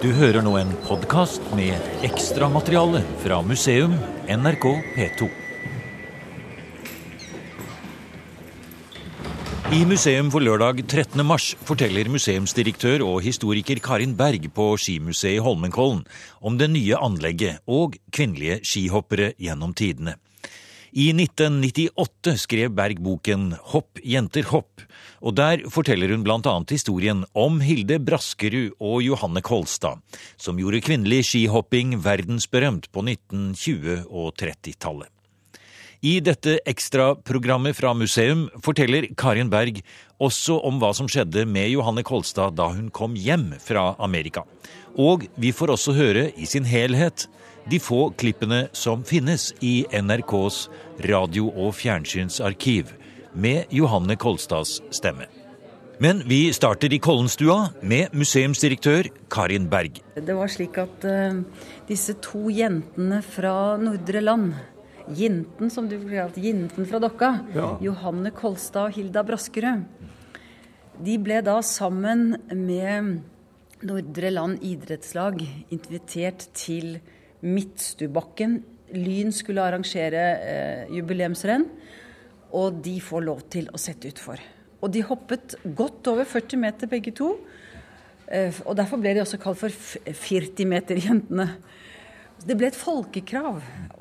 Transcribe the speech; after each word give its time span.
Du 0.00 0.08
hører 0.16 0.40
nå 0.40 0.54
en 0.56 0.70
podkast 0.86 1.44
med 1.52 1.76
ekstramateriale 2.06 3.02
fra 3.20 3.42
museum 3.44 3.92
NRK 4.32 4.64
P2. 4.94 5.26
I 9.76 9.82
museum 9.84 10.30
for 10.32 10.40
lørdag 10.40 10.80
13. 10.86 11.20
mars 11.20 11.50
forteller 11.68 12.08
museumsdirektør 12.08 13.04
og 13.10 13.20
historiker 13.28 13.82
Karin 13.84 14.16
Berg 14.16 14.48
på 14.56 14.70
Skimuseet 14.80 15.36
i 15.36 15.44
Holmenkollen 15.44 16.00
om 16.40 16.56
det 16.56 16.70
nye 16.72 16.96
anlegget 16.96 17.60
og 17.68 18.00
kvinnelige 18.08 18.62
skihoppere 18.64 19.34
gjennom 19.36 19.76
tidene. 19.76 20.16
I 20.90 21.12
1998 21.14 22.32
skrev 22.36 22.72
Berg 22.74 22.98
boken 22.98 23.52
Hopp, 23.70 24.00
jenter, 24.02 24.42
hopp, 24.50 24.82
og 25.22 25.36
der 25.38 25.62
forteller 25.70 26.10
hun 26.10 26.24
blant 26.26 26.48
annet 26.50 26.74
historien 26.74 27.22
om 27.38 27.60
Hilde 27.62 28.00
Braskerud 28.02 28.74
og 28.82 28.98
Johanne 29.06 29.42
Kolstad, 29.46 30.02
som 30.34 30.58
gjorde 30.58 30.82
kvinnelig 30.82 31.28
skihopping 31.28 31.94
verdensberømt 32.02 32.90
på 32.90 33.06
1920- 33.06 34.02
og 34.10 34.34
30-tallet. 34.40 35.06
I 36.00 36.16
dette 36.24 36.56
ekstraprogrammet 36.66 37.76
fra 37.76 37.92
museum 37.94 38.46
forteller 38.64 39.06
Karin 39.20 39.50
Berg 39.52 39.82
også 40.18 40.56
om 40.66 40.80
hva 40.80 40.94
som 40.96 41.06
skjedde 41.12 41.44
med 41.46 41.70
Johanne 41.70 42.02
Kolstad 42.02 42.56
da 42.58 42.70
hun 42.72 42.88
kom 42.90 43.14
hjem 43.14 43.52
fra 43.62 43.92
Amerika. 44.00 44.42
Og 44.98 45.28
vi 45.38 45.52
får 45.54 45.76
også 45.76 45.94
høre 45.94 46.30
i 46.34 46.48
sin 46.50 46.66
helhet 46.66 47.28
de 47.68 47.80
få 47.82 48.10
klippene 48.16 48.68
som 48.72 49.04
finnes 49.04 49.50
i 49.60 49.84
NRKs 49.92 50.68
radio- 51.08 51.52
og 51.52 51.74
fjernsynsarkiv, 51.74 52.94
med 53.32 53.70
Johanne 53.70 54.16
Kolstads 54.16 54.80
stemme. 54.90 55.28
Men 56.00 56.22
vi 56.24 56.48
starter 56.56 56.92
i 56.92 56.98
Kollenstua 56.98 57.74
med 57.84 58.14
museumsdirektør 58.16 59.10
Karin 59.30 59.68
Berg. 59.68 60.00
Det 60.16 60.34
var 60.34 60.48
slik 60.48 60.78
at 60.80 61.04
uh, 61.04 61.42
disse 61.86 62.16
to 62.24 62.48
jentene 62.48 63.20
fra 63.22 63.76
Nordre 63.76 64.22
Land 64.24 64.54
Jinten, 65.16 65.70
som 65.70 65.88
du 65.90 65.98
kalte 66.08 66.40
Jinten 66.40 66.88
fra 66.88 67.02
Dokka. 67.02 67.30
Ja. 67.54 67.74
Johanne 67.84 68.32
Kolstad 68.32 68.88
og 68.88 68.96
Hilda 68.96 69.22
Braskerud. 69.26 69.84
De 71.00 71.20
ble 71.20 71.40
da 71.44 71.58
sammen 71.64 72.34
med 72.48 73.20
Nordre 73.84 74.32
Land 74.32 74.64
idrettslag 74.64 75.40
invitert 75.72 76.48
til 76.56 76.98
Midtstubakken. 77.46 78.60
Lyn 78.96 79.30
skulle 79.34 79.62
arrangere 79.62 80.22
eh, 80.42 80.94
jubileumsrenn, 80.96 81.66
og 82.58 82.80
de 82.82 82.96
får 83.04 83.22
lov 83.26 83.44
til 83.52 83.68
å 83.70 83.78
sette 83.78 84.10
utfor. 84.10 84.40
Og 84.80 84.90
de 84.90 85.04
hoppet 85.06 85.54
godt 85.76 86.08
over 86.10 86.26
40 86.26 86.60
meter 86.60 86.90
begge 86.90 87.12
to. 87.16 87.34
Eh, 88.30 88.54
og 88.64 88.76
derfor 88.78 89.00
ble 89.02 89.14
de 89.14 89.22
også 89.24 89.38
kalt 89.42 89.60
for 89.60 89.70
40-meterjentene. 89.70 91.48
Det 92.40 92.54
ble 92.56 92.70
et 92.70 92.76
folkekrav, 92.78 93.58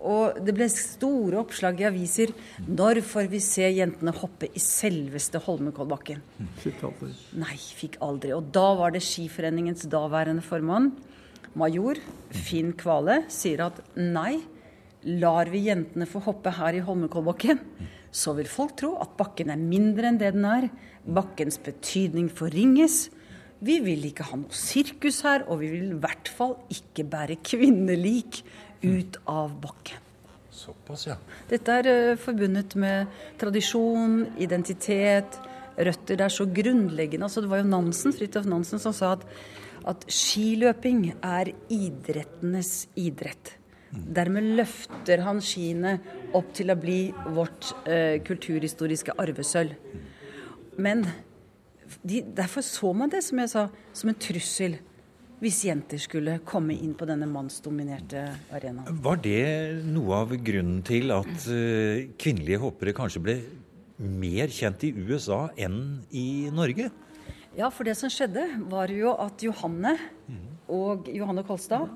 og 0.08 0.38
det 0.48 0.54
ble 0.56 0.70
store 0.72 1.42
oppslag 1.42 1.82
i 1.82 1.88
aviser. 1.90 2.32
Når 2.70 3.02
får 3.04 3.28
vi 3.34 3.42
se 3.44 3.68
jentene 3.68 4.14
hoppe 4.16 4.48
i 4.56 4.62
selveste 4.64 5.42
Holmenkollbakken? 5.44 6.22
Fikk 6.64 6.86
aldri. 6.88 7.12
Nei, 7.42 7.58
fikk 7.58 7.98
aldri. 8.06 8.32
Og 8.38 8.48
da 8.56 8.70
var 8.80 8.96
det 8.96 9.04
Skiforeningens 9.04 9.84
daværende 9.92 10.46
formann, 10.46 10.94
major 11.58 12.00
Finn 12.30 12.74
Kvale, 12.78 13.24
sier 13.32 13.66
at 13.68 13.80
nei, 13.98 14.40
lar 15.22 15.50
vi 15.52 15.64
jentene 15.70 16.08
få 16.10 16.22
hoppe 16.26 16.54
her 16.58 16.78
i 16.78 16.84
Holmenkollbakken, 16.84 17.62
så 18.12 18.34
vil 18.38 18.50
folk 18.50 18.76
tro 18.80 18.96
at 19.02 19.16
bakken 19.20 19.54
er 19.54 19.62
mindre 19.62 20.10
enn 20.10 20.20
det 20.20 20.34
den 20.36 20.48
er. 20.50 20.68
Bakkens 21.06 21.60
betydning 21.64 22.30
forringes. 22.34 23.08
Vi 23.64 23.80
vil 23.84 24.06
ikke 24.10 24.28
ha 24.30 24.40
noe 24.40 24.56
sirkus 24.56 25.22
her, 25.28 25.46
og 25.48 25.62
vi 25.62 25.72
vil 25.74 25.90
i 25.94 26.02
hvert 26.04 26.32
fall 26.32 26.56
ikke 26.74 27.06
bære 27.12 27.40
kvinnelik 27.44 28.42
ut 28.86 29.20
av 29.30 29.56
bakken. 29.62 30.06
Såpass, 30.60 31.06
ja. 31.08 31.16
Dette 31.48 31.76
er 31.82 31.88
uh, 31.88 32.20
forbundet 32.20 32.76
med 32.80 33.08
tradisjon, 33.40 34.26
identitet, 34.44 35.38
røtter. 35.80 36.20
Det 36.20 36.26
er 36.26 36.34
så 36.34 36.46
grunnleggende. 36.46 37.30
Altså, 37.30 37.44
det 37.44 37.52
var 37.52 37.64
jo 37.64 37.70
Nansen, 37.72 38.16
Fridtjof 38.16 38.50
Nansen 38.50 38.82
som 38.82 38.96
sa 38.96 39.14
at, 39.18 39.26
at 39.90 40.06
skiløping 40.12 41.06
er 41.16 41.54
idrettenes 41.74 42.74
idrett. 43.00 43.56
Mm. 43.90 44.04
Dermed 44.20 44.52
løfter 44.60 45.24
han 45.26 45.40
skiene 45.42 45.96
opp 46.38 46.52
til 46.58 46.70
å 46.70 46.78
bli 46.78 47.00
vårt 47.34 47.72
eh, 47.90 48.20
kulturhistoriske 48.26 49.16
arvesølv. 49.18 49.74
Men 50.80 51.08
de, 52.04 52.22
derfor 52.22 52.64
så 52.66 52.94
man 52.94 53.10
det, 53.12 53.24
som 53.26 53.42
jeg 53.42 53.52
sa, 53.52 53.66
som 53.94 54.12
en 54.12 54.22
trussel. 54.28 54.78
Hvis 55.40 55.62
jenter 55.64 56.02
skulle 56.04 56.34
komme 56.44 56.76
inn 56.76 56.92
på 57.00 57.08
denne 57.08 57.24
mannsdominerte 57.32 58.26
arenaen. 58.52 58.98
Var 59.06 59.22
det 59.24 59.44
noe 59.88 60.18
av 60.26 60.34
grunnen 60.36 60.82
til 60.84 61.14
at 61.16 61.46
uh, 61.48 62.10
kvinnelige 62.20 62.60
hoppere 62.60 62.94
kanskje 62.98 63.22
ble 63.24 63.36
mer 64.00 64.52
kjent 64.54 64.84
i 64.88 64.94
USA 64.96 65.48
enn 65.60 66.00
i 66.16 66.50
Norge? 66.56 66.90
Ja, 67.58 67.68
for 67.74 67.88
det 67.88 67.98
som 68.00 68.12
skjedde, 68.14 68.46
var 68.72 68.92
jo 68.94 69.12
at 69.20 69.42
Johanne 69.44 69.96
og 70.70 71.08
Johanne 71.10 71.42
Kolstad 71.48 71.88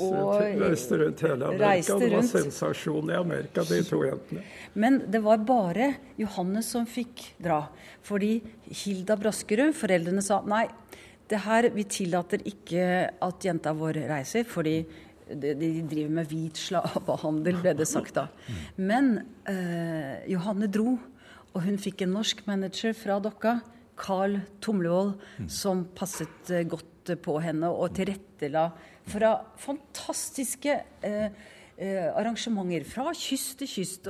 og 0.00 0.40
reiste 0.62 0.96
rundt 0.98 1.20
hele 1.26 1.50
Amerika. 1.52 1.98
Det 2.00 2.08
var 2.14 2.26
sensasjon 2.30 3.12
i 3.12 3.18
Amerika, 3.18 3.64
de 3.68 3.82
to 3.86 4.00
jentene. 4.06 4.44
Men 4.72 5.02
det 5.12 5.20
var 5.22 5.44
bare 5.46 5.92
Johanne 6.20 6.64
som 6.64 6.88
fikk 6.88 7.26
dra. 7.42 7.66
Fordi 8.02 8.38
Hilda 8.82 9.18
Braskerud, 9.20 9.76
foreldrene 9.76 10.24
sa 10.24 10.40
nei, 10.48 10.64
det 11.28 11.44
her, 11.44 11.68
vi 11.76 11.84
tillater 11.88 12.42
ikke 12.48 12.84
at 13.22 13.46
jenta 13.46 13.72
vår 13.76 14.02
reiser. 14.10 14.44
fordi 14.48 14.80
de, 15.32 15.54
driver 15.88 16.10
med 16.12 16.28
hvit 16.28 16.58
slavehandel, 16.60 17.60
ble 17.62 17.72
det 17.78 17.86
sagt 17.88 18.16
da. 18.18 18.26
Men 18.76 19.14
eh, 19.48 20.24
Johanne 20.32 20.68
dro, 20.72 20.96
og 21.52 21.64
hun 21.66 21.78
fikk 21.80 22.04
en 22.04 22.14
norsk 22.16 22.44
manager 22.48 22.94
fra 22.96 23.18
Dokka 23.22 23.58
Carl 23.98 24.38
Tomlevold, 24.64 25.16
mm. 25.38 25.48
som 25.52 25.84
passet 25.96 26.52
eh, 26.52 26.66
godt 26.68 27.12
på 27.22 27.36
henne 27.42 27.70
og 27.70 27.92
tilrettela 27.96 28.68
fra 29.10 29.32
fantastiske 29.60 30.76
eh, 31.04 31.26
eh, 31.76 32.08
arrangementer 32.08 32.86
fra 32.88 33.12
kyst 33.16 33.58
til 33.60 33.70
kyst. 33.70 34.08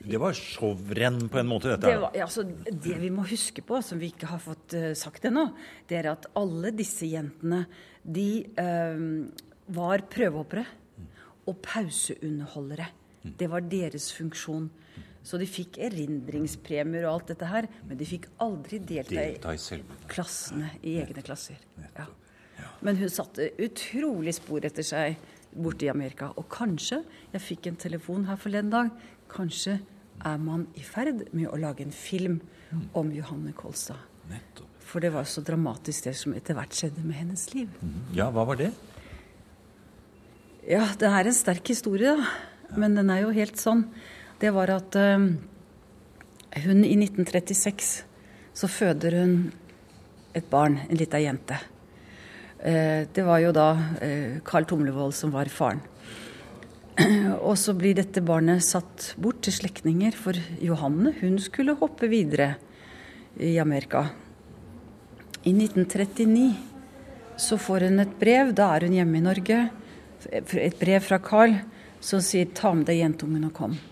det 0.00 0.20
var 0.20 0.36
showrenn 0.36 1.28
på 1.30 1.40
en 1.42 1.50
måte, 1.50 1.74
dette? 1.74 1.86
Det, 1.86 2.00
var, 2.02 2.16
ja, 2.16 2.26
altså, 2.26 2.44
det 2.44 2.96
vi 3.02 3.12
må 3.14 3.26
huske 3.28 3.62
på, 3.62 3.80
som 3.84 4.00
vi 4.00 4.10
ikke 4.14 4.30
har 4.32 4.42
fått 4.42 4.76
uh, 4.76 4.90
sagt 4.98 5.28
ennå, 5.28 5.50
det 5.88 6.00
er 6.00 6.12
at 6.14 6.30
alle 6.40 6.72
disse 6.74 7.08
jentene, 7.10 7.66
de 8.02 8.30
uh, 8.56 9.28
var 9.70 10.06
prøvehoppere 10.10 10.64
og 11.50 11.60
pauseunderholdere. 11.64 12.88
Mm. 13.20 13.36
Det 13.36 13.48
var 13.52 13.68
deres 13.68 14.10
funksjon. 14.16 14.70
Så 15.26 15.38
de 15.40 15.46
fikk 15.48 15.76
erindringspremier 15.84 17.04
og 17.04 17.18
alt 17.18 17.34
dette 17.34 17.48
her, 17.50 17.68
men 17.86 17.98
de 18.00 18.08
fikk 18.08 18.30
aldri 18.40 18.80
delta, 18.80 19.18
delta 19.18 19.52
i, 19.52 19.82
klassene, 20.10 20.72
i 20.80 20.96
egne 21.02 21.24
klasser. 21.24 21.60
Ja. 21.98 22.06
Men 22.84 22.96
hun 23.00 23.12
satte 23.12 23.50
utrolig 23.60 24.34
spor 24.38 24.64
etter 24.64 24.86
seg 24.86 25.20
borte 25.50 25.86
i 25.86 25.92
Amerika. 25.92 26.30
Og 26.40 26.48
kanskje, 26.52 27.02
jeg 27.34 27.44
fikk 27.44 27.68
en 27.70 27.80
telefon 27.80 28.26
her 28.30 28.40
forleden 28.40 28.72
dag, 28.72 28.92
kanskje 29.30 29.78
er 30.26 30.40
man 30.40 30.66
i 30.76 30.84
ferd 30.84 31.26
med 31.36 31.48
å 31.50 31.58
lage 31.60 31.84
en 31.84 31.94
film 31.94 32.40
mm. 32.70 32.86
om 32.96 33.12
Johanne 33.14 33.52
Kolstad. 33.56 34.08
For 34.90 35.02
det 35.02 35.12
var 35.14 35.26
så 35.28 35.42
dramatisk 35.44 36.08
det 36.08 36.14
som 36.18 36.34
etter 36.36 36.56
hvert 36.56 36.74
skjedde 36.76 37.02
med 37.04 37.18
hennes 37.20 37.44
liv. 37.54 37.70
Mm. 37.80 37.98
Ja, 38.16 38.28
hva 38.34 38.46
var 38.48 38.58
det? 38.60 38.70
Ja, 40.68 40.84
det 40.98 41.08
er 41.08 41.28
en 41.28 41.36
sterk 41.36 41.70
historie, 41.72 42.16
da. 42.18 42.30
Men 42.78 42.94
den 42.94 43.10
er 43.10 43.24
jo 43.24 43.30
helt 43.34 43.58
sånn 43.58 43.86
det 44.40 44.52
var 44.56 44.72
at 44.72 44.96
uh, 44.96 45.26
hun 46.64 46.84
i 46.84 46.94
1936 46.96 47.90
så 48.56 48.70
føder 48.70 49.18
hun 49.20 49.34
et 50.36 50.46
barn, 50.50 50.78
en 50.86 50.98
lita 50.98 51.20
jente. 51.20 51.58
Uh, 52.60 53.06
det 53.08 53.24
var 53.26 53.40
jo 53.44 53.52
da 53.56 53.68
Carl 54.44 54.68
Tomlevold 54.68 55.16
som 55.16 55.32
var 55.34 55.50
faren. 55.52 55.82
Og 57.48 57.56
så 57.58 57.74
blir 57.76 57.96
dette 57.96 58.22
barnet 58.24 58.64
satt 58.64 59.12
bort 59.20 59.40
til 59.44 59.54
slektninger, 59.56 60.16
for 60.16 60.36
Johanne 60.60 61.14
hun 61.20 61.38
skulle 61.42 61.78
hoppe 61.80 62.10
videre 62.10 62.54
i 63.40 63.56
Amerika. 63.62 64.08
I 65.44 65.54
1939 65.54 66.50
så 67.40 67.56
får 67.56 67.86
hun 67.88 68.02
et 68.02 68.16
brev, 68.20 68.52
da 68.52 68.74
er 68.74 68.84
hun 68.84 68.96
hjemme 68.98 69.20
i 69.20 69.24
Norge, 69.24 69.60
et 70.28 70.80
brev 70.80 71.00
fra 71.00 71.16
Carl 71.24 71.56
som 72.00 72.20
sier 72.20 72.46
'ta 72.52 72.74
med 72.74 72.86
deg 72.86 73.00
jentungen 73.00 73.44
og 73.44 73.52
kom'. 73.52 73.89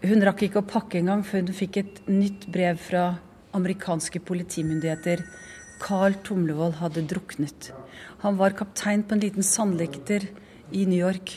Hun 0.00 0.24
rakk 0.24 0.46
ikke 0.46 0.62
å 0.62 0.68
pakke 0.68 0.96
engang 0.96 1.20
før 1.28 1.42
hun 1.44 1.56
fikk 1.56 1.76
et 1.76 1.98
nytt 2.08 2.46
brev 2.52 2.78
fra 2.80 3.02
amerikanske 3.56 4.22
politimyndigheter. 4.24 5.20
Carl 5.80 6.16
Tomlevold 6.24 6.78
hadde 6.78 7.04
druknet. 7.10 7.68
Han 8.22 8.38
var 8.40 8.56
kaptein 8.56 9.04
på 9.04 9.16
en 9.16 9.20
liten 9.20 9.44
sandlekter 9.44 10.24
i 10.72 10.86
New 10.88 10.96
York. 10.96 11.34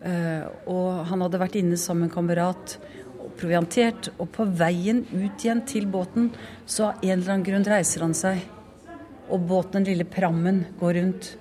Eh, 0.00 0.48
og 0.70 1.04
han 1.10 1.24
hadde 1.26 1.42
vært 1.42 1.60
inne 1.60 1.76
sammen 1.76 2.06
med 2.06 2.10
en 2.10 2.16
kamerat 2.16 2.78
og 3.18 3.30
proviantert. 3.36 4.08
Og 4.16 4.32
på 4.32 4.48
veien 4.56 5.04
ut 5.12 5.44
igjen 5.44 5.64
til 5.68 5.88
båten, 5.92 6.32
så 6.64 6.90
av 6.90 7.04
en 7.04 7.12
eller 7.18 7.34
annen 7.34 7.48
grunn 7.50 7.68
reiser 7.68 8.06
han 8.06 8.16
seg 8.16 8.46
Og 9.28 9.42
båten, 9.44 9.82
den 9.82 9.90
lille 9.90 10.06
prammen, 10.08 10.62
går 10.80 10.94
rundt. 10.96 11.34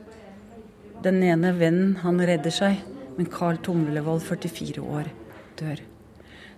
Den 1.05 1.23
ene 1.23 1.53
vennen, 1.55 1.95
han 2.03 2.19
redder 2.19 2.51
seg, 2.51 2.81
men 3.15 3.31
Carl 3.31 3.61
Tomlevold, 3.63 4.25
44 4.27 4.83
år, 4.83 5.13
dør. 5.55 5.87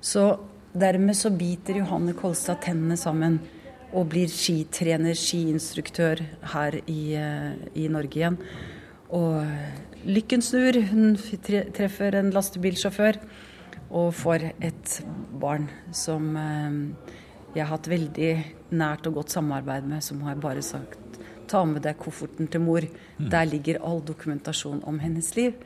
Så 0.01 0.25
dermed 0.74 1.18
så 1.18 1.31
biter 1.34 1.81
Johanne 1.81 2.13
Kolstad 2.18 2.62
tennene 2.63 2.98
sammen 3.00 3.40
og 3.90 4.12
blir 4.12 4.30
skitrener, 4.30 5.18
skiinstruktør 5.18 6.22
her 6.54 6.78
i, 6.86 7.16
eh, 7.18 7.54
i 7.75 7.88
Norge 7.90 8.19
igjen. 8.19 8.38
Og 9.10 9.46
lykken 10.06 10.42
snur. 10.46 10.78
Hun 10.92 11.18
treffer 11.74 12.16
en 12.16 12.31
lastebilsjåfør 12.31 13.18
og 13.90 14.13
får 14.13 14.51
et 14.62 15.01
barn 15.42 15.69
som 15.92 16.36
eh, 16.38 17.16
jeg 17.56 17.66
har 17.66 17.74
hatt 17.74 17.90
veldig 17.90 18.34
nært 18.78 19.07
og 19.10 19.16
godt 19.19 19.34
samarbeid 19.34 19.88
med, 19.90 20.04
som 20.06 20.22
har 20.22 20.36
bare 20.36 20.62
sagt 20.62 21.00
ta 21.50 21.63
med 21.66 21.81
deg 21.81 21.98
kofferten 21.98 22.50
til 22.51 22.62
mor. 22.62 22.86
Mm. 23.18 23.30
Der 23.34 23.48
ligger 23.50 23.81
all 23.86 24.04
dokumentasjon 24.06 24.84
om 24.86 25.00
hennes 25.01 25.31
liv. 25.36 25.57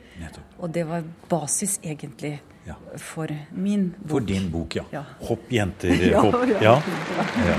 Og 0.58 0.72
det 0.72 0.86
var 0.88 1.04
basis, 1.28 1.78
egentlig, 1.84 2.38
ja. 2.66 2.76
for 3.00 3.30
min 3.50 3.90
bok. 3.98 4.10
For 4.10 4.20
din 4.20 4.50
bok, 4.50 4.76
ja. 4.76 4.84
ja. 4.92 5.04
Hopp, 5.28 5.50
jenter, 5.52 5.94
hopp. 6.24 6.48
Ja. 6.62 6.78
ja. 7.50 7.58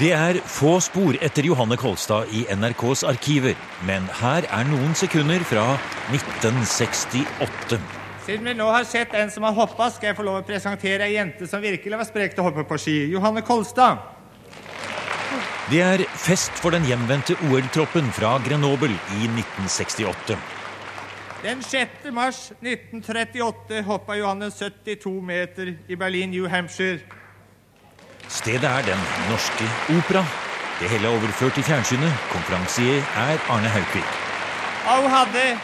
Det 0.00 0.12
er 0.16 0.38
få 0.48 0.78
spor 0.80 1.16
etter 1.20 1.44
Johanne 1.44 1.76
Kolstad 1.76 2.30
i 2.32 2.46
NRKs 2.54 3.02
arkiver, 3.04 3.56
men 3.84 4.06
her 4.22 4.46
er 4.48 4.68
noen 4.70 4.94
sekunder 4.96 5.42
fra 5.44 5.66
1968. 6.14 7.80
Siden 8.24 8.46
vi 8.48 8.54
nå 8.56 8.68
har 8.70 8.86
sett 8.88 9.12
en 9.18 9.32
som 9.32 9.44
har 9.44 9.56
hoppa, 9.58 9.90
skal 9.92 10.12
jeg 10.12 10.16
få 10.16 10.24
lov 10.24 10.38
å 10.40 10.46
presentere 10.46 11.08
ei 11.08 11.18
jente 11.18 11.48
som 11.50 11.60
virkelig 11.60 12.00
var 12.00 12.08
sprek 12.08 12.32
til 12.36 12.44
å 12.44 12.48
hoppe 12.48 12.64
på 12.68 12.78
ski. 12.80 12.96
Johanne 13.12 13.42
Kolstad. 13.44 14.00
Det 15.70 15.82
er 15.84 16.06
fest 16.18 16.56
for 16.58 16.74
den 16.74 16.88
hjemvendte 16.88 17.36
OL-troppen 17.50 18.08
fra 18.16 18.38
Grenoble 18.46 18.96
i 19.18 19.28
1968. 19.28 20.59
Den 21.42 21.62
6. 21.62 21.88
mars 22.12 22.52
1938 22.60 23.82
hoppa 23.82 24.14
Johannes 24.16 24.54
72 24.58 25.22
meter 25.22 25.74
i 25.88 25.96
Berlin, 25.96 26.30
New 26.30 26.48
Hampshire. 26.48 26.98
Stedet 28.28 28.64
er 28.64 28.82
Den 28.82 29.00
Norske 29.30 29.64
Opera. 29.88 30.24
Det 30.80 30.90
hele 30.90 31.08
er 31.08 31.12
overført 31.16 31.52
til 31.52 31.62
fjernsynet. 31.62 32.12
Konferansier 32.32 33.00
er 33.16 33.40
Arne 33.48 33.68
Haukvik. 33.68 34.10
Og 34.88 35.02
hun 35.02 35.10
hadde 35.10 35.58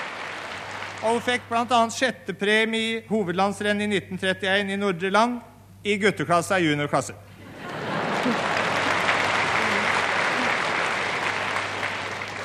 og 1.03 1.13
hun 1.13 1.21
fikk 1.21 1.45
bl.a. 1.51 1.83
sjettepremie 1.93 2.81
i 2.81 3.03
hovedlandsrennet 3.11 3.85
i 3.85 4.01
1931 4.01 4.73
i 4.73 4.81
Nordre 4.81 5.11
Land 5.13 5.41
i 5.85 5.99
gutteklassa 6.01 6.57
i 6.57 6.71
juniorklasse. 6.71 7.13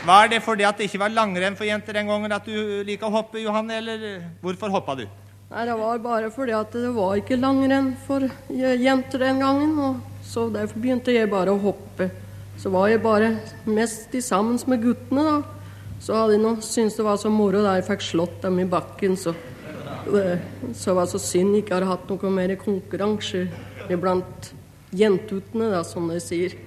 Var 0.02 0.32
det 0.32 0.40
fordi 0.42 0.66
at 0.66 0.80
det 0.80 0.88
ikke 0.90 1.04
var 1.04 1.14
langrenn 1.14 1.56
for 1.58 1.68
jenter 1.68 1.94
den 1.94 2.08
gangen 2.10 2.34
at 2.34 2.48
du 2.50 2.82
liker 2.88 3.06
å 3.06 3.14
hoppe, 3.20 3.38
Johanne, 3.44 3.76
eller 3.78 4.06
hvorfor 4.42 4.74
hoppa 4.74 4.96
du? 4.98 5.04
Nei, 5.52 5.66
Det 5.66 5.76
var 5.78 6.00
bare 6.02 6.32
fordi 6.34 6.56
at 6.58 6.74
det 6.74 6.90
var 6.96 7.20
ikke 7.20 7.38
langrenn 7.38 7.92
for 8.08 8.26
jenter 8.50 9.20
den 9.20 9.40
gangen. 9.44 9.78
og 9.78 10.02
Så 10.24 10.50
derfor 10.50 10.80
begynte 10.82 11.14
jeg 11.14 11.30
bare 11.30 11.54
å 11.54 11.62
hoppe. 11.62 12.10
Så 12.58 12.72
var 12.72 12.88
jeg 12.90 13.04
bare 13.04 13.38
mest 13.66 14.16
sammen 14.26 14.58
med 14.68 14.82
guttene, 14.82 15.24
da. 15.24 15.44
Så 16.02 16.18
hadde 16.18 16.40
jeg 16.40 16.64
syntes 16.66 16.98
det 16.98 17.06
var 17.06 17.18
så 17.22 17.30
moro 17.30 17.62
da 17.62 17.76
jeg 17.78 17.86
fikk 17.92 18.02
slått 18.02 18.42
dem 18.42 18.58
i 18.60 18.66
bakken. 18.66 19.14
Så, 19.16 19.36
så 20.74 20.96
var 20.98 21.06
så 21.06 21.22
synd 21.22 21.54
jeg 21.54 21.66
ikke 21.68 21.78
har 21.78 21.92
hatt 21.92 22.10
noe 22.10 22.34
mer 22.34 22.56
konkurranse 22.58 23.46
iblant 23.92 24.50
jentutene, 24.98 25.70
da, 25.76 25.84
som 25.86 26.10
de 26.10 26.18
sier 26.20 26.58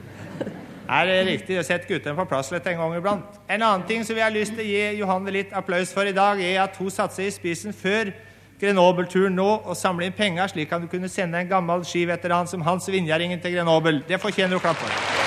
er 0.89 1.09
det 1.09 1.17
riktig 1.29 1.59
å 1.61 1.65
sette 1.65 1.89
guttene 1.89 2.17
på 2.19 2.27
plass 2.29 2.53
litt 2.53 2.67
en 2.69 2.79
gang 2.81 2.95
iblant. 2.99 3.41
En 3.49 3.63
annen 3.63 3.87
ting 3.89 4.05
som 4.05 4.17
vi 4.17 4.23
har 4.25 4.35
lyst 4.35 4.55
til 4.57 4.65
å 4.65 4.69
gi 4.69 5.01
Johanne 5.01 5.33
litt 5.35 5.53
applaus 5.57 5.93
for 5.95 6.09
i 6.09 6.15
dag, 6.17 6.41
er 6.41 6.63
at 6.67 6.77
hun 6.81 6.93
satte 6.93 7.17
seg 7.19 7.31
i 7.31 7.35
spissen 7.35 7.77
før 7.77 8.13
Grenoble-turen 8.61 9.35
nå 9.35 9.49
og 9.65 9.75
samlet 9.77 10.13
inn 10.13 10.17
penger, 10.17 10.53
slik 10.53 10.73
at 10.73 10.85
hun 10.85 10.93
kunne 10.93 11.11
sende 11.11 11.41
en 11.41 11.51
gammel 11.51 11.85
skiveteran 11.89 12.49
som 12.51 12.63
Hans 12.65 12.89
Vinjaringen 12.89 13.43
til 13.43 13.59
Grenoble. 13.59 14.05
Det 14.09 14.21
fortjener 14.23 14.57
hun 14.57 14.65
klapp 14.65 14.81
for. 14.81 15.24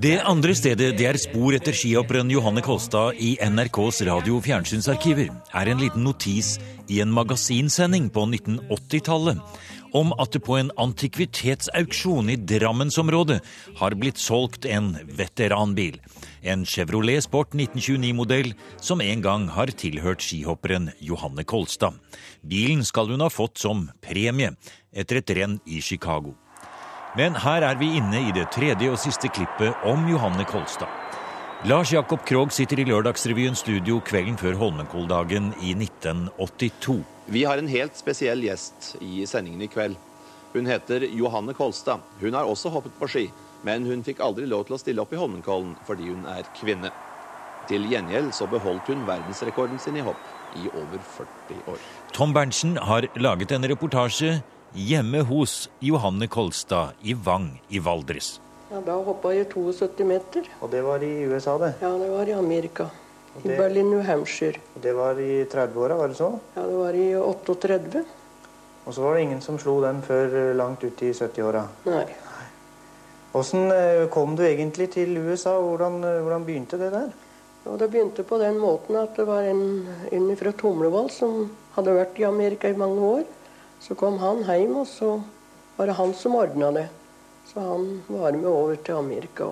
Det 0.00 0.14
andre 0.24 0.54
stedet 0.56 0.94
det 0.96 1.04
er 1.04 1.18
spor 1.20 1.52
etter 1.52 1.76
skihopperen 1.76 2.30
Johanne 2.32 2.62
Kolstad 2.64 3.18
i 3.20 3.34
NRKs 3.44 3.98
radio- 4.08 4.38
og 4.38 4.46
fjernsynsarkiver, 4.46 5.28
er 5.28 5.68
en 5.68 5.82
liten 5.82 6.06
notis 6.06 6.54
i 6.88 7.02
en 7.04 7.12
magasinsending 7.12 8.06
på 8.08 8.24
1980-tallet 8.30 9.44
om 9.92 10.14
at 10.16 10.32
det 10.32 10.40
på 10.46 10.56
en 10.56 10.72
antikvitetsauksjon 10.80 12.32
i 12.32 12.38
Drammensområdet 12.40 13.42
har 13.82 13.98
blitt 14.00 14.16
solgt 14.16 14.64
en 14.64 14.94
veteranbil. 15.20 16.00
En 16.40 16.64
Chevrolet 16.64 17.26
Sport 17.28 17.52
1929-modell 17.52 18.54
som 18.80 19.04
en 19.04 19.20
gang 19.20 19.48
har 19.52 19.76
tilhørt 19.76 20.24
skihopperen 20.24 20.94
Johanne 21.04 21.44
Kolstad. 21.44 22.00
Bilen 22.40 22.88
skal 22.88 23.12
hun 23.12 23.20
ha 23.20 23.28
fått 23.28 23.60
som 23.60 23.90
premie 24.00 24.56
etter 24.96 25.20
et 25.20 25.36
renn 25.36 25.60
i 25.68 25.84
Chicago. 25.84 26.39
Men 27.18 27.34
her 27.42 27.64
er 27.66 27.78
vi 27.80 27.96
inne 27.98 28.20
i 28.22 28.30
det 28.30 28.52
tredje 28.54 28.86
og 28.92 28.98
siste 29.02 29.30
klippet 29.34 29.80
om 29.82 30.04
Johanne 30.06 30.44
Kolstad. 30.46 30.90
Lars 31.66 31.90
Jakob 31.92 32.22
Krogh 32.24 32.54
sitter 32.54 32.80
i 32.80 32.84
Lørdagsrevyens 32.86 33.64
studio 33.64 33.98
kvelden 34.00 34.38
før 34.40 34.54
Holmenkolldagen 34.60 35.50
i 35.58 35.74
1982. 35.74 37.00
Vi 37.26 37.42
har 37.44 37.58
en 37.58 37.68
helt 37.68 37.98
spesiell 37.98 38.46
gjest 38.46 38.94
i 39.02 39.26
sendingen 39.28 39.66
i 39.66 39.68
kveld. 39.68 39.98
Hun 40.54 40.70
heter 40.70 41.02
Johanne 41.10 41.54
Kolstad. 41.58 42.06
Hun 42.22 42.38
har 42.38 42.46
også 42.46 42.70
hoppet 42.70 42.94
på 42.98 43.10
ski, 43.10 43.26
men 43.66 43.84
hun 43.90 44.06
fikk 44.06 44.22
aldri 44.22 44.46
lov 44.46 44.68
til 44.68 44.78
å 44.78 44.80
stille 44.80 45.02
opp 45.02 45.12
i 45.14 45.18
Holmenkollen 45.18 45.74
fordi 45.86 46.12
hun 46.14 46.24
er 46.30 46.46
kvinne. 46.54 46.94
Til 47.68 47.90
gjengjeld 47.90 48.32
så 48.38 48.46
beholdt 48.50 48.88
hun 48.94 49.02
verdensrekorden 49.06 49.82
sin 49.82 49.98
i 49.98 50.06
hopp 50.06 50.30
i 50.56 50.68
over 50.70 51.02
40 51.02 51.66
år. 51.74 51.82
Tom 52.14 52.32
Berntsen 52.34 52.78
har 52.78 53.10
laget 53.18 53.52
en 53.54 53.66
reportasje 53.74 54.38
hjemme 54.72 55.20
hos 55.26 55.68
Johanne 55.80 56.26
Kolstad 56.28 56.88
i 57.02 57.14
Vang 57.14 57.62
i 57.68 57.78
Valdres. 57.78 58.40
Ja, 58.70 58.80
Da 58.80 58.94
hoppa 59.02 59.32
jeg 59.34 59.48
72 59.50 60.04
meter. 60.06 60.46
Og 60.62 60.70
det 60.70 60.82
var 60.86 61.02
i 61.02 61.24
USA, 61.26 61.58
det? 61.58 61.74
Ja, 61.80 61.90
det 61.98 62.10
var 62.10 62.28
i 62.28 62.32
Amerika. 62.32 62.90
I 63.42 63.48
Berlin, 63.48 63.90
New 63.90 64.02
Hampshire. 64.02 64.58
Og 64.76 64.82
Det 64.82 64.92
var 64.94 65.18
i 65.18 65.44
30-åra, 65.44 65.96
var 65.96 66.08
det 66.08 66.16
så? 66.16 66.38
Ja, 66.54 66.62
det 66.62 66.76
var 66.76 66.94
i 66.94 67.14
38. 67.14 68.04
Og 68.86 68.94
så 68.94 69.02
var 69.02 69.14
det 69.14 69.22
ingen 69.22 69.40
som 69.40 69.58
slo 69.58 69.80
den 69.82 70.02
før 70.02 70.54
langt 70.54 70.84
ut 70.84 71.02
i 71.02 71.12
70-åra? 71.12 71.64
Nei. 71.86 72.04
Hvordan 73.32 73.72
eh, 73.72 74.08
kom 74.10 74.34
du 74.36 74.42
egentlig 74.42 74.90
til 74.90 75.18
USA? 75.18 75.52
Hvordan, 75.60 76.02
eh, 76.04 76.22
hvordan 76.22 76.44
begynte 76.44 76.78
det 76.78 76.90
der? 76.92 77.10
Ja, 77.64 77.76
det 77.76 77.90
begynte 77.90 78.22
på 78.26 78.38
den 78.38 78.58
måten 78.58 78.96
at 78.96 79.14
det 79.16 79.26
var 79.28 79.42
en, 79.46 79.86
en 80.10 80.30
fra 80.36 80.50
Tomlevoll 80.52 81.10
som 81.14 81.50
hadde 81.76 81.94
vært 81.94 82.18
i 82.18 82.26
Amerika 82.26 82.70
i 82.70 82.78
mange 82.78 83.00
år. 83.00 83.24
Så 83.80 83.96
kom 83.96 84.18
han 84.20 84.44
hjem, 84.44 84.76
og 84.82 84.86
så 84.88 85.14
var 85.78 85.88
det 85.88 85.96
han 85.96 86.12
som 86.14 86.36
ordna 86.36 86.70
det. 86.76 86.86
Så 87.48 87.62
han 87.64 88.02
var 88.06 88.36
med 88.36 88.48
over 88.50 88.76
til 88.76 89.00
Amerika. 89.00 89.48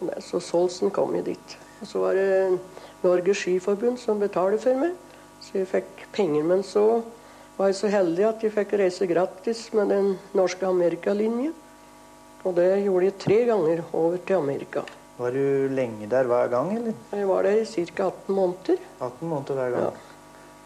Og 0.00 0.08
det, 0.08 0.18
så 0.26 0.40
Solsen 0.42 0.90
kom 0.90 1.14
jo 1.16 1.22
dit. 1.24 1.56
Og 1.80 1.88
så 1.88 2.02
var 2.02 2.18
det 2.18 2.58
Norges 3.02 3.40
Skiforbund 3.42 4.00
som 4.02 4.20
betalte 4.22 4.60
for 4.62 4.78
meg, 4.78 4.94
så 5.42 5.62
jeg 5.62 5.70
fikk 5.70 6.06
penger. 6.14 6.44
Men 6.46 6.66
så 6.66 6.84
var 7.56 7.70
jeg 7.70 7.78
så 7.78 7.90
heldig 7.92 8.26
at 8.28 8.42
jeg 8.42 8.54
fikk 8.54 8.74
reise 8.82 9.08
gratis 9.10 9.68
med 9.76 9.94
den 9.94 10.14
norske 10.36 10.66
amerikalinjen. 10.66 11.54
Og 12.42 12.56
det 12.58 12.68
gjorde 12.82 13.06
jeg 13.06 13.18
tre 13.22 13.40
ganger 13.46 13.84
over 13.94 14.18
til 14.26 14.42
Amerika. 14.42 14.82
Var 15.18 15.34
du 15.36 15.68
lenge 15.70 16.08
der 16.10 16.26
hver 16.26 16.48
gang, 16.50 16.72
eller? 16.74 16.94
Jeg 17.14 17.28
var 17.28 17.46
der 17.46 17.60
i 17.60 17.66
ca. 17.66 18.08
18 18.08 18.34
måneder. 18.34 18.80
18 18.98 19.28
måneder 19.28 19.60
hver 19.60 19.76
gang? 19.76 19.84
Ja. 19.92 20.11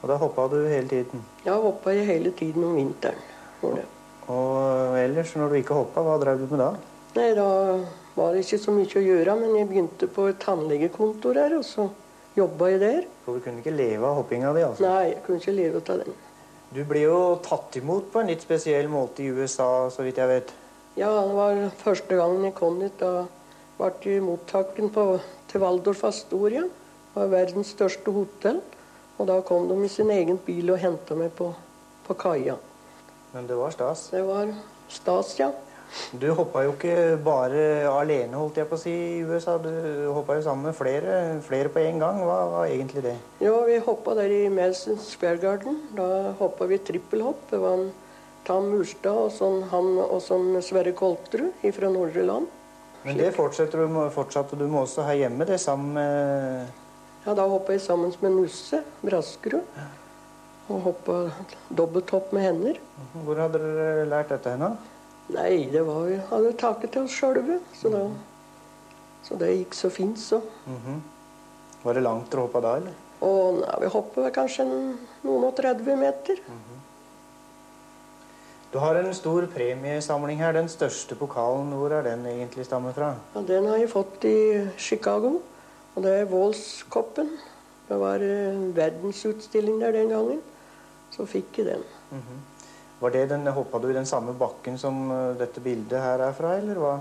Og 0.06 0.10
da 0.12 0.20
hoppa 0.22 0.44
du 0.46 0.60
hele 0.70 0.86
tiden? 0.86 1.22
Ja, 1.42 1.56
hoppa 1.58 1.90
jeg 1.90 2.06
hele 2.06 2.30
tiden 2.30 2.62
om 2.62 2.76
vinteren. 2.78 3.16
Og 4.30 4.98
ellers, 5.00 5.32
når 5.34 5.48
du 5.50 5.56
ikke 5.58 5.75
hoppa, 5.75 6.04
hva 6.06 6.12
drev 6.22 6.44
du 6.44 6.52
med 6.52 6.60
da? 6.62 6.68
Nei, 7.16 7.32
Da 7.34 7.46
var 8.14 8.36
det 8.36 8.44
ikke 8.44 8.60
så 8.62 8.75
mye 8.76 8.86
å 8.86 9.02
gjøre, 9.02 9.34
men 9.40 9.56
jeg 9.58 9.66
begynte 9.66 10.06
på 10.06 10.28
et 10.30 10.38
tannlegekontor 10.44 11.40
her, 11.42 11.56
og 11.58 11.64
så 11.66 11.88
jobba 12.38 12.68
jeg 12.70 12.80
der. 12.84 13.08
Så 13.25 13.34
du 13.34 13.42
kunne 13.42 13.64
ikke 13.64 13.75
leve 13.75 14.06
av 14.06 14.20
hoppinga 14.20 14.52
di? 14.54 14.62
altså? 14.68 14.86
Nei, 14.86 15.08
jeg 15.10 15.25
kunne 15.26 15.42
ikke 15.42 15.56
leve 15.56 15.82
av 15.82 16.04
den. 16.04 16.14
Du 16.70 16.80
ble 16.86 17.02
jo 17.02 17.18
tatt 17.42 17.80
imot 17.82 18.12
på 18.14 18.22
en 18.22 18.30
litt 18.30 18.46
spesiell 18.46 18.86
måte 18.92 19.26
i 19.26 19.34
USA, 19.34 19.90
så 19.90 20.06
vidt 20.06 20.22
jeg 20.22 20.30
vet? 20.30 20.54
Ja, 20.94 21.10
det 21.26 21.34
var 21.34 21.64
første 21.82 22.22
gangen 22.22 22.46
jeg 22.46 22.54
kom 22.54 22.78
dit. 22.78 22.94
Da 23.02 23.26
ble 23.82 23.90
jeg 24.06 24.22
mottatt 24.22 24.78
til 24.78 25.66
Waldorf 25.66 26.06
Astoria. 26.06 26.62
Det 26.62 27.18
var 27.18 27.34
verdens 27.34 27.75
største 27.75 28.14
hotell. 28.14 28.62
Og 29.16 29.28
da 29.28 29.40
kom 29.46 29.68
de 29.68 29.76
i 29.85 29.90
sin 29.92 30.11
egen 30.12 30.38
bil 30.44 30.73
og 30.75 30.80
henta 30.82 31.16
meg 31.18 31.32
på, 31.37 31.50
på 32.06 32.16
kaia. 32.20 32.56
Men 33.32 33.49
det 33.49 33.56
var 33.58 33.73
stas? 33.75 34.08
Det 34.12 34.23
var 34.26 34.52
stas, 34.92 35.37
ja. 35.40 35.52
Du 36.18 36.26
hoppa 36.35 36.64
jo 36.66 36.73
ikke 36.75 37.16
bare 37.25 37.87
alene, 37.88 38.35
holdt 38.35 38.58
jeg 38.58 38.68
på 38.68 38.76
å 38.76 38.80
si, 38.80 38.92
i 38.92 39.20
USA. 39.25 39.54
Du 39.62 39.70
hoppa 40.12 40.37
jo 40.37 40.42
sammen 40.44 40.68
med 40.68 40.76
flere, 40.76 41.38
flere 41.46 41.70
på 41.73 41.80
en 41.85 42.02
gang. 42.02 42.18
Hva 42.26 42.38
var 42.52 42.73
egentlig 42.73 43.04
det? 43.06 43.14
Jo, 43.44 43.61
vi 43.68 43.78
hoppa 43.87 44.16
der 44.18 44.35
i 44.35 44.42
Madison 44.52 44.99
Square 45.00 45.40
Garden. 45.42 45.78
Da 45.96 46.35
hoppa 46.40 46.68
vi 46.70 46.80
trippelhopp. 46.82 47.46
Det 47.52 47.62
var 47.62 47.78
en 47.78 47.92
Tam 48.46 48.68
Murstad 48.70 49.16
og 49.26 49.32
sånn, 49.35 49.62
han 49.73 49.94
og 50.04 50.20
sånn 50.23 50.61
Sverre 50.62 50.92
Kolterud 50.94 51.64
fra 51.75 51.90
Nordre 51.90 52.26
Land. 52.26 52.50
Men 53.06 53.18
det 53.18 53.32
fortsatte 53.37 53.78
du, 53.78 53.96
fortsatte 54.14 54.58
du 54.58 54.66
med 54.66 54.82
også 54.82 55.06
her 55.06 55.20
hjemme, 55.23 55.46
det 55.46 55.61
sammen 55.62 55.94
med 55.94 56.86
Ja, 57.26 57.33
da 57.35 57.42
hoppa 57.50 57.75
jeg 57.75 57.83
sammen 57.83 58.12
med 58.23 58.37
Nusse 58.37 58.85
Braskerud. 59.02 59.64
Og 60.71 60.83
hoppa 60.85 61.16
dobbelthopp 61.75 62.30
med 62.35 62.45
hender. 62.47 62.78
Hvor 63.26 63.40
hadde 63.42 63.59
dere 63.59 64.04
lært 64.06 64.30
dette 64.30 64.52
henne? 64.54 64.68
Nei, 65.35 65.66
det 65.73 65.83
var 65.88 66.04
vi 66.06 66.21
hadde 66.30 66.52
taket 66.61 66.92
til 66.95 67.06
oss 67.06 67.16
sjølve. 67.18 67.59
Så, 67.75 67.90
da, 67.90 68.04
så 69.26 69.38
det 69.40 69.50
gikk 69.56 69.75
så 69.75 69.90
fint, 69.90 70.18
så. 70.23 70.38
Mm 70.66 70.78
-hmm. 70.85 71.00
Var 71.83 71.95
det 71.95 72.02
langt 72.02 72.30
dere 72.30 72.40
hoppa 72.40 72.61
da, 72.61 72.76
eller? 72.76 72.95
Og 73.21 73.59
ja, 73.66 73.78
Vi 73.80 73.87
hoppa 73.87 74.30
kanskje 74.30 74.64
noen 75.25 75.45
og 75.45 75.56
30 75.56 75.97
meter. 75.97 76.35
Mm 76.47 76.54
-hmm. 76.54 76.78
Du 78.73 78.78
har 78.78 78.95
en 78.95 79.14
stor 79.14 79.47
premiesamling 79.47 80.38
her. 80.38 80.52
Den 80.52 80.68
største 80.68 81.14
pokalen, 81.14 81.73
hvor 81.73 81.90
er 81.90 82.02
den 82.02 82.26
egentlig 82.26 82.64
stammer 82.64 82.92
fra? 82.92 83.14
Ja, 83.35 83.40
Den 83.40 83.66
har 83.66 83.76
jeg 83.76 83.90
fått 83.90 84.25
i 84.25 84.68
Chicago. 84.76 85.40
Og 85.97 86.05
det 86.05 86.12
er 86.12 86.29
Vålskoppen. 86.29 87.31
Det 87.88 87.97
var 87.97 88.21
uh, 88.21 88.65
verdensutstilling 88.76 89.81
der 89.81 89.95
den 89.97 90.12
gangen. 90.12 90.43
Så 91.15 91.25
fikk 91.25 91.59
jeg 91.59 91.67
den. 91.67 91.85
Mm 92.11 92.21
-hmm. 92.21 92.41
Var 93.00 93.11
det 93.11 93.29
den, 93.29 93.47
Hoppa 93.47 93.79
du 93.79 93.91
i 93.91 93.93
den 93.93 94.07
samme 94.07 94.35
bakken 94.35 94.79
som 94.79 95.11
uh, 95.11 95.38
dette 95.38 95.61
bildet 95.61 96.00
her 96.00 96.19
er 96.19 96.33
fra, 96.33 96.57
eller 96.57 96.75
hva? 96.75 97.00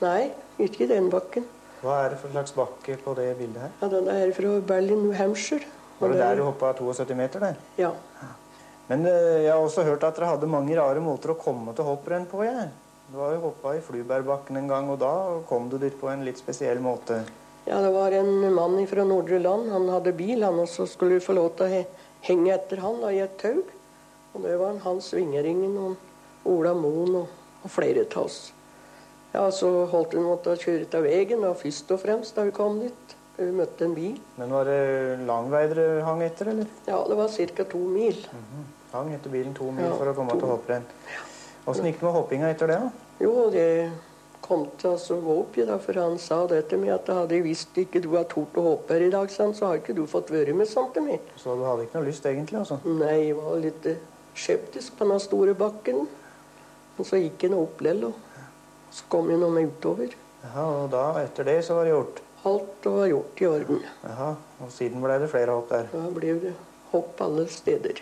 Nei, 0.00 0.30
ikke 0.58 0.88
den 0.88 1.10
bakken. 1.10 1.44
Hva 1.82 2.04
er 2.04 2.10
det 2.10 2.18
for 2.18 2.28
slags 2.28 2.52
bakke 2.52 2.96
på 3.04 3.14
det 3.14 3.38
bildet 3.38 3.62
her? 3.62 3.70
Ja, 3.80 3.88
Den 3.88 4.08
er 4.08 4.32
fra 4.32 4.60
Berlin, 4.60 5.02
New 5.02 5.12
Hampshire. 5.12 5.64
Var 6.00 6.08
det 6.08 6.18
der 6.18 6.36
du 6.36 6.42
hoppa 6.42 6.72
72 6.72 7.16
meter? 7.16 7.40
der? 7.40 7.54
Ja. 7.78 7.90
Men 8.88 9.06
uh, 9.06 9.42
jeg 9.42 9.52
har 9.52 9.60
også 9.60 9.82
hørt 9.82 10.04
at 10.04 10.16
dere 10.16 10.26
hadde 10.26 10.46
mange 10.46 10.80
rare 10.80 11.00
måter 11.00 11.30
å 11.30 11.34
komme 11.34 11.74
til 11.74 11.84
hopprenn 11.84 12.26
på. 12.26 12.42
jeg. 12.42 12.68
Du 13.12 13.18
har 13.18 13.32
jo 13.32 13.40
hoppa 13.40 13.72
i 13.72 13.80
Flubergbakken 13.80 14.56
en 14.56 14.68
gang, 14.68 14.90
og 14.90 14.98
da 14.98 15.40
kom 15.48 15.68
du 15.68 15.78
dit 15.78 16.00
på 16.00 16.08
en 16.08 16.24
litt 16.24 16.38
spesiell 16.38 16.80
måte. 16.80 17.24
Ja, 17.68 17.80
det 17.84 17.90
var 17.90 18.12
en 18.12 18.54
mann 18.54 18.86
fra 18.86 19.04
Nordre 19.04 19.38
Land. 19.38 19.68
Han 19.70 19.88
hadde 19.92 20.12
bil, 20.16 20.42
han, 20.42 20.56
og 20.62 20.68
så 20.72 20.86
skulle 20.88 21.18
du 21.18 21.24
få 21.24 21.34
lov 21.36 21.50
til 21.58 21.66
å 21.68 21.82
henge 22.24 22.54
etter 22.54 22.80
han 22.80 23.02
da, 23.02 23.10
i 23.12 23.20
et 23.20 23.34
tau. 23.40 23.58
Og 24.32 24.46
det 24.46 24.54
var 24.56 24.78
Hans 24.86 25.10
Vingeringen 25.12 25.74
og 25.76 26.48
Ola 26.48 26.72
Moen 26.72 27.18
og, 27.20 27.34
og 27.60 27.74
flere 27.74 28.06
av 28.08 28.24
oss. 28.24 28.38
Ja, 29.34 29.50
Så 29.52 29.68
holdt 29.92 30.16
vi 30.16 30.24
måtte 30.24 30.56
kjøre 30.56 30.88
av 30.96 31.04
veien 31.04 31.44
da, 31.44 31.52
først 31.52 31.92
og 31.92 32.00
fremst 32.06 32.40
da 32.40 32.46
vi 32.48 32.56
kom 32.56 32.80
dit. 32.80 33.14
Vi 33.36 33.50
møtte 33.52 33.84
en 33.84 33.94
bil. 33.94 34.16
Men 34.40 34.56
var 34.56 34.66
det 34.66 34.80
lang 35.28 35.52
vei 35.52 35.66
dere 35.68 36.02
hang 36.08 36.24
etter, 36.24 36.54
eller? 36.54 36.72
Ja, 36.88 37.04
det 37.04 37.20
var 37.20 37.28
ca. 37.28 37.64
to 37.64 37.78
mil. 37.78 38.16
Mm 38.32 38.44
-hmm. 38.48 38.64
Hang 38.92 39.12
etter 39.14 39.30
bilen 39.30 39.54
to 39.54 39.70
mil 39.70 39.84
ja, 39.84 39.92
for 39.92 40.08
å 40.08 40.14
komme 40.14 40.32
to. 40.32 40.40
til 40.40 40.48
hopprenn. 40.48 40.84
Åssen 41.66 41.84
gikk 41.84 42.00
det 42.00 42.06
med 42.06 42.12
hoppinga 42.12 42.50
etter 42.50 42.66
det? 42.66 42.80
da? 42.80 42.90
Jo, 43.20 43.50
det 43.50 43.92
kom 44.48 44.66
til 44.80 44.94
å 44.96 45.18
gå 45.22 45.34
opp, 45.42 45.56
da, 45.68 45.78
for 45.82 46.00
han 46.00 46.18
sa 46.22 46.40
det 46.50 46.62
til 46.70 46.80
meg 46.82 46.94
at 46.96 47.10
hadde 47.12 47.36
jeg 47.36 47.44
visst 47.44 47.76
ikke 47.78 48.00
du 48.04 48.10
hadde 48.14 48.30
tort 48.32 48.56
å 48.56 48.64
hoppe 48.70 48.96
her 48.96 49.04
i 49.06 49.10
dag, 49.12 49.30
så 49.30 49.50
har 49.66 49.80
ikke 49.80 49.96
du 49.96 50.06
fått 50.08 50.32
være 50.32 50.54
med 50.56 50.70
sånn 50.70 50.88
til 50.94 51.04
meg. 51.04 51.32
Så 51.36 51.56
du 51.58 51.66
hadde 51.66 51.84
ikke 51.86 52.00
noe 52.00 52.08
lyst 52.08 52.26
egentlig? 52.26 52.62
altså? 52.62 52.80
Nei, 52.88 53.16
jeg 53.28 53.36
var 53.38 53.58
litt 53.62 53.90
skeptisk 54.38 54.96
på 54.98 55.08
den 55.10 55.20
store 55.22 55.54
bakken. 55.58 56.06
Og 56.98 57.06
så 57.06 57.20
gikk 57.20 57.46
nå 57.52 57.60
opp 57.62 57.82
lell, 57.86 58.08
og 58.08 58.94
så 58.94 59.04
kom 59.12 59.28
jeg 59.30 59.38
nå 59.38 59.50
meg 59.54 59.68
utover. 59.70 60.16
Ja, 60.42 60.64
og 60.64 60.88
da, 60.90 61.04
etter 61.22 61.46
det, 61.46 61.60
så 61.66 61.76
var 61.78 61.86
det 61.86 61.94
gjort? 61.94 62.22
Alt 62.48 62.86
var 62.86 63.08
gjort 63.10 63.42
i 63.42 63.46
orden. 63.50 63.82
Jaha, 64.06 64.30
Og 64.62 64.70
siden 64.74 65.02
ble 65.02 65.18
det 65.22 65.28
flere 65.30 65.54
hopp 65.54 65.70
der? 65.70 65.90
Da 65.92 66.04
ble 66.14 66.34
det 66.42 66.54
hopp 66.92 67.20
alle 67.22 67.46
steder. 67.52 68.00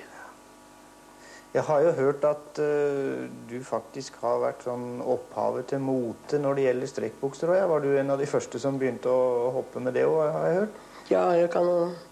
Jeg 1.57 1.65
har 1.65 1.81
jo 1.81 1.93
hørt 1.97 2.25
at 2.29 2.59
uh, 2.61 3.25
du 3.49 3.57
faktisk 3.65 4.19
har 4.21 4.43
vært 4.43 4.67
sånn 4.67 5.01
opphavet 5.01 5.71
til 5.73 5.81
mote 5.81 6.37
når 6.43 6.59
det 6.59 6.67
gjelder 6.67 6.91
strekkbukser. 6.91 7.53
Var 7.73 7.85
du 7.85 7.95
en 7.97 8.13
av 8.13 8.21
de 8.21 8.29
første 8.29 8.61
som 8.61 8.77
begynte 8.77 9.09
å 9.09 9.53
hoppe 9.55 9.81
med 9.81 9.97
det 9.97 10.05
òg, 10.05 10.21
har 10.35 10.49
jeg 10.51 10.59
hørt? 10.61 10.83
Ja, 11.09 11.23
jeg 11.39 11.49
kan 11.55 11.71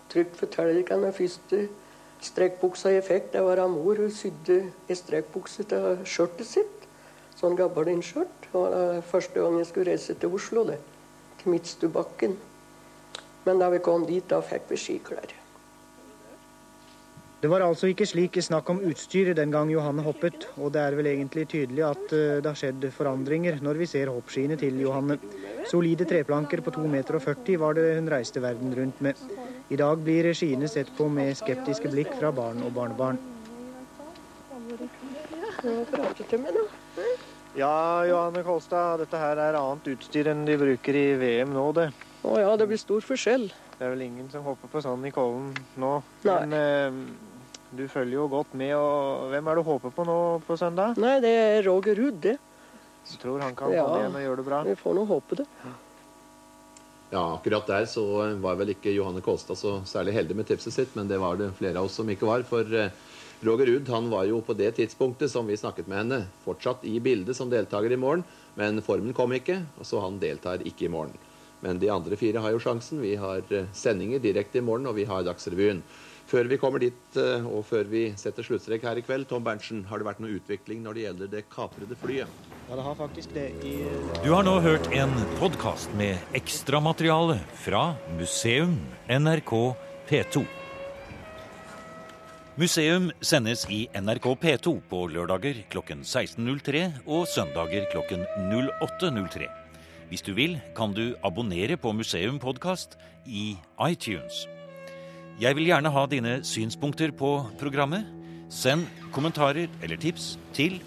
trygt 0.09 0.39
fortelle 0.41 0.79
deg 0.79 0.89
den 0.89 1.13
første 1.13 1.67
Strekkbuksa 2.25 2.89
jeg 2.95 3.05
fikk, 3.05 3.27
det 3.35 3.43
var 3.45 3.61
av 3.61 3.69
mor. 3.75 3.99
Hun 4.01 4.13
sydde 4.15 4.63
ei 4.89 4.97
strekkbukse 4.97 5.67
til 5.69 6.01
skjørtet 6.09 6.49
sitt. 6.49 6.89
Sånn 7.37 7.59
gabardinskjørt. 7.59 8.47
Det 8.47 8.55
var 8.55 9.05
første 9.11 9.45
gang 9.45 9.61
jeg 9.61 9.69
skulle 9.69 9.91
reise 9.93 10.17
til 10.17 10.33
Oslo, 10.39 10.65
det. 10.71 10.81
Til 11.43 11.53
Midtstubakken. 11.53 12.39
Men 13.45 13.61
da 13.61 13.69
vi 13.75 13.85
kom 13.85 14.09
dit, 14.09 14.25
da 14.31 14.41
fikk 14.41 14.71
vi 14.73 14.81
skiklær. 14.81 15.37
Det 17.45 17.51
var 17.53 17.61
altså 17.61 17.91
ikke 17.93 18.07
slik 18.09 18.39
snakk 18.41 18.71
om 18.73 18.79
utstyr 18.89 19.35
den 19.37 19.51
gang 19.53 19.69
Johanne 19.69 20.01
hoppet, 20.07 20.47
og 20.57 20.71
det 20.73 20.81
er 20.81 20.95
vel 20.97 21.11
egentlig 21.11 21.43
tydelig 21.53 21.83
at 21.85 22.13
eh, 22.17 22.39
det 22.41 22.49
har 22.49 22.57
skjedd 22.57 22.87
forandringer 22.97 23.59
når 23.61 23.83
vi 23.83 23.89
ser 23.91 24.09
hoppskiene 24.09 24.57
til 24.57 24.79
Johanne. 24.81 25.19
Solide 25.69 26.07
treplanker 26.09 26.63
på 26.65 26.73
2,40 26.73 26.89
meter 26.95 27.59
var 27.61 27.77
det 27.77 27.85
hun 27.99 28.09
reiste 28.09 28.41
verden 28.41 28.73
rundt 28.79 29.03
med. 29.05 29.21
I 29.69 29.77
dag 29.77 30.01
blir 30.07 30.31
skiene 30.33 30.71
sett 30.73 30.89
på 30.97 31.11
med 31.13 31.37
skeptiske 31.37 31.91
blikk 31.93 32.15
fra 32.17 32.31
barn 32.33 32.65
og 32.65 32.73
barnebarn. 32.79 33.21
Ja, 37.61 37.77
Johanne 38.09 38.47
Kolstad, 38.49 39.05
dette 39.05 39.21
her 39.21 39.45
er 39.51 39.61
annet 39.61 39.93
utstyr 39.93 40.33
enn 40.33 40.47
de 40.49 40.57
bruker 40.65 40.97
i 40.97 41.07
VM 41.21 41.53
nå, 41.53 41.69
det. 41.77 41.91
Å 42.25 42.41
ja, 42.41 42.57
det 42.57 42.71
blir 42.73 42.81
stor 42.81 43.05
forskjell. 43.05 43.51
Det 43.77 43.85
er 43.85 43.91
vel 43.93 44.05
ingen 44.07 44.33
som 44.33 44.49
hopper 44.49 44.71
på 44.73 44.81
sånn 44.81 45.05
i 45.05 45.13
Kollen 45.13 45.53
nå. 45.83 45.95
Nei. 46.25 46.41
Men 46.41 46.57
eh, 46.57 47.33
du 47.77 47.85
følger 47.91 48.19
jo 48.19 48.27
godt 48.31 48.55
med. 48.59 48.75
og 48.79 49.31
Hvem 49.33 49.49
er 49.49 49.57
det 49.57 49.63
du 49.63 49.71
håper 49.71 49.95
på 49.95 50.07
nå 50.09 50.19
på 50.47 50.57
søndag? 50.61 50.99
Nei, 51.01 51.17
det 51.25 51.33
er 51.39 51.65
Roger 51.67 51.99
Ruud, 51.99 52.21
det. 52.23 52.37
Du 53.05 53.17
tror 53.21 53.43
han 53.45 53.57
kan 53.57 53.73
ja, 53.75 53.85
komme 53.85 54.03
igjen 54.03 54.21
og 54.21 54.25
gjøre 54.25 54.41
det 54.41 54.47
bra? 54.47 54.61
Vi 54.65 54.77
får 54.81 54.95
nå 54.97 55.05
håpe 55.09 55.41
det. 55.43 55.49
Ja, 57.15 57.25
akkurat 57.37 57.67
der 57.69 57.85
så 57.87 58.05
var 58.43 58.57
vel 58.59 58.73
ikke 58.73 58.95
Johanne 58.95 59.23
Kolstad 59.23 59.59
så 59.61 59.77
særlig 59.87 60.17
heldig 60.17 60.39
med 60.39 60.49
tipset 60.49 60.75
sitt, 60.75 60.95
men 60.99 61.11
det 61.11 61.21
var 61.23 61.37
det 61.39 61.53
flere 61.59 61.79
av 61.79 61.91
oss 61.91 61.99
som 62.01 62.09
ikke 62.11 62.27
var. 62.27 62.47
For 62.49 62.67
eh, 62.75 62.95
Roger 63.45 63.69
Ruud 63.71 63.91
han 63.93 64.09
var 64.11 64.25
jo 64.27 64.41
på 64.43 64.57
det 64.59 64.73
tidspunktet 64.81 65.31
som 65.31 65.47
vi 65.47 65.59
snakket 65.61 65.91
med 65.91 66.01
henne, 66.01 66.23
fortsatt 66.47 66.87
i 66.89 66.97
bildet 67.05 67.37
som 67.37 67.53
deltaker 67.53 67.93
i 67.93 68.01
morgen, 68.01 68.25
men 68.59 68.83
formen 68.83 69.15
kom 69.15 69.37
ikke, 69.37 69.61
så 69.85 70.01
han 70.03 70.19
deltar 70.23 70.65
ikke 70.67 70.89
i 70.89 70.93
morgen. 70.97 71.15
Men 71.65 71.79
de 71.81 71.93
andre 71.93 72.17
fire 72.21 72.43
har 72.45 72.53
jo 72.53 72.61
sjansen. 72.61 73.05
Vi 73.05 73.15
har 73.21 73.45
eh, 73.53 73.69
sendinger 73.77 74.25
direkte 74.25 74.59
i 74.59 74.65
morgen, 74.65 74.89
og 74.91 74.99
vi 74.99 75.07
har 75.09 75.23
Dagsrevyen. 75.29 75.85
Før 76.25 76.49
vi 76.49 76.57
kommer 76.57 76.81
dit, 76.81 77.17
eh, 77.21 77.45
og 77.45 77.67
før 77.69 77.85
vi 77.91 78.07
setter 78.17 78.47
sluttstrek 78.47 78.87
her 78.87 78.97
i 78.97 79.05
kveld, 79.05 79.27
Tom 79.29 79.45
Berntsen, 79.45 79.85
har 79.91 80.01
det 80.01 80.09
vært 80.09 80.23
noe 80.25 80.39
utvikling 80.39 80.81
når 80.85 80.97
det 80.97 81.05
gjelder 81.05 81.33
det 81.35 81.43
kaprede 81.53 81.99
flyet? 82.01 82.51
Ja, 82.65 82.79
det 82.79 82.85
har 82.87 82.97
faktisk 82.97 83.35
det. 83.37 83.51
I... 83.61 83.75
Du 84.25 84.33
har 84.33 84.45
nå 84.47 84.57
hørt 84.65 84.89
en 84.97 85.13
podkast 85.37 85.93
med 86.01 86.17
ekstramateriale 86.33 87.37
fra 87.61 87.91
Museum 88.17 88.79
NRK 89.05 89.53
P2. 90.09 90.47
Museum 92.57 93.11
sendes 93.21 93.67
i 93.69 93.83
NRK 93.93 94.31
P2 94.41 94.79
på 94.89 95.05
lørdager 95.11 95.61
klokken 95.69 96.07
16.03 96.07 96.87
og 97.05 97.29
søndager 97.29 97.85
klokken 97.93 98.25
08.03. 98.81 99.51
Hvis 100.09 100.23
du 100.25 100.33
vil, 100.39 100.57
kan 100.77 100.95
du 100.97 101.17
abonnere 101.27 101.77
på 101.77 101.93
Museum 101.93 102.39
podkast 102.39 102.97
i 103.27 103.57
iTunes. 103.91 104.47
Jeg 105.43 105.57
vil 105.59 105.67
gjerne 105.67 105.91
ha 105.91 106.05
dine 106.07 106.47
synspunkter 106.47 107.11
på 107.11 107.43
programmet. 107.59 108.07
Send 108.55 108.87
kommentarer 109.11 109.67
eller 109.83 109.99
tips 109.99 110.39
til 110.55 110.79